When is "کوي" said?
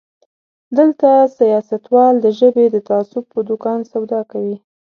4.31-4.57